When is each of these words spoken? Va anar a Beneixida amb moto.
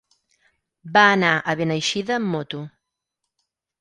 Va 0.95 1.03
anar 1.17 1.33
a 1.39 1.55
Beneixida 1.61 2.17
amb 2.19 2.33
moto. 2.37 2.63